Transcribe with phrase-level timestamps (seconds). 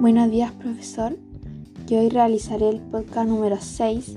[0.00, 1.18] Buenos días, profesor.
[1.88, 4.16] Yo hoy realizaré el podcast número 6,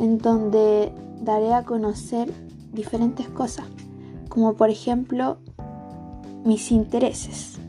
[0.00, 2.28] en donde daré a conocer
[2.72, 3.66] diferentes cosas,
[4.28, 5.38] como por ejemplo
[6.44, 7.60] mis intereses,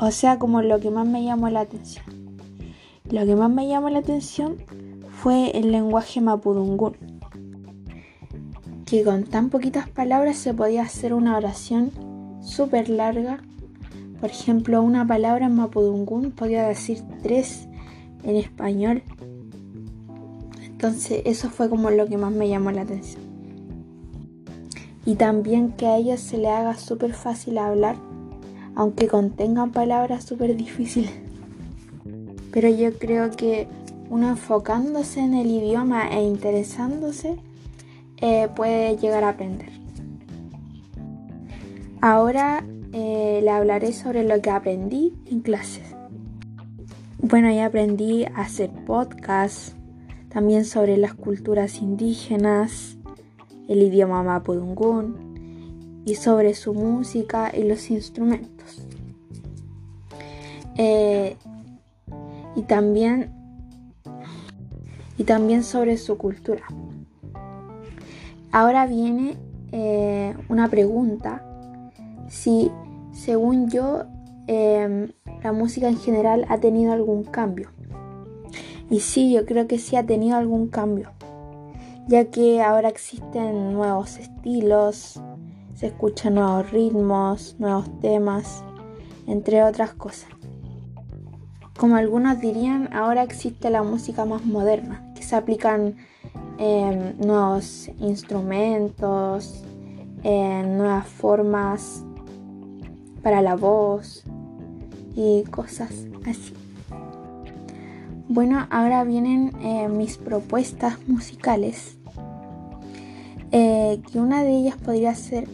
[0.00, 2.06] o sea, como lo que más me llamó la atención.
[3.10, 4.56] Lo que más me llamó la atención
[5.10, 6.96] fue el lenguaje mapudungún,
[8.86, 11.90] que con tan poquitas palabras se podía hacer una oración
[12.40, 13.42] súper larga
[14.20, 17.68] por ejemplo, una palabra en mapudungún podía decir tres
[18.22, 19.02] en español.
[20.64, 23.22] Entonces eso fue como lo que más me llamó la atención.
[25.04, 27.96] Y también que a ellos se le haga súper fácil hablar,
[28.74, 31.12] aunque contengan palabras súper difíciles.
[32.52, 33.68] Pero yo creo que
[34.08, 37.36] uno enfocándose en el idioma e interesándose
[38.18, 39.70] eh, puede llegar a aprender.
[42.00, 42.64] Ahora
[42.98, 45.94] eh, le hablaré sobre lo que aprendí en clases.
[47.18, 49.76] Bueno, ya aprendí a hacer podcasts,
[50.30, 52.96] también sobre las culturas indígenas,
[53.68, 58.86] el idioma mapudungún y sobre su música y los instrumentos.
[60.76, 61.36] Eh,
[62.54, 63.30] y también
[65.18, 66.64] y también sobre su cultura.
[68.52, 69.36] Ahora viene
[69.72, 71.42] eh, una pregunta
[72.28, 72.70] si
[73.16, 74.04] según yo,
[74.46, 77.70] em, la música en general ha tenido algún cambio.
[78.90, 81.10] Y sí, yo creo que sí ha tenido algún cambio,
[82.06, 85.20] ya que ahora existen nuevos estilos,
[85.74, 88.62] se escuchan nuevos ritmos, nuevos temas,
[89.26, 90.28] entre otras cosas.
[91.78, 95.96] Como algunos dirían, ahora existe la música más moderna, que se aplican
[96.58, 99.64] em, nuevos instrumentos,
[100.22, 102.04] nuevas formas
[103.26, 104.22] para la voz
[105.16, 105.90] y cosas
[106.28, 106.54] así.
[108.28, 111.98] Bueno, ahora vienen eh, mis propuestas musicales.
[113.50, 115.48] Eh, que una de ellas podría ser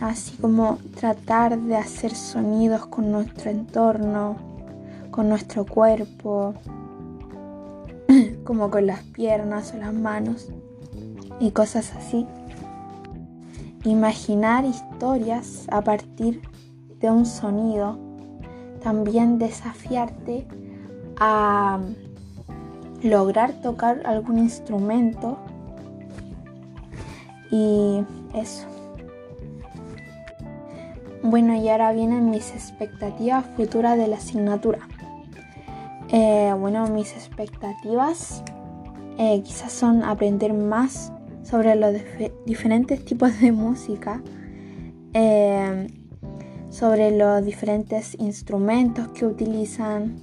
[0.00, 4.36] así como tratar de hacer sonidos con nuestro entorno,
[5.10, 6.54] con nuestro cuerpo,
[8.44, 10.48] como con las piernas o las manos
[11.38, 12.26] y cosas así.
[13.84, 16.40] Imaginar historias a partir
[17.00, 17.98] de un sonido,
[18.82, 20.46] también desafiarte
[21.18, 21.80] a
[23.02, 25.38] lograr tocar algún instrumento
[27.50, 28.02] y
[28.34, 28.66] eso.
[31.22, 34.88] Bueno, y ahora vienen mis expectativas futuras de la asignatura.
[36.08, 38.42] Eh, bueno, mis expectativas
[39.18, 41.12] eh, quizás son aprender más
[41.42, 41.94] sobre los
[42.46, 44.22] diferentes tipos de música,
[45.12, 45.86] eh,
[46.70, 50.16] sobre los diferentes instrumentos que utilizan,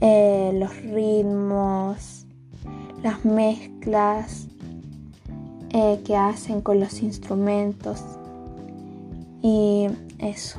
[0.00, 2.26] eh, los ritmos,
[3.02, 4.48] las mezclas
[5.70, 8.02] eh, que hacen con los instrumentos
[9.42, 9.86] y
[10.18, 10.58] eso.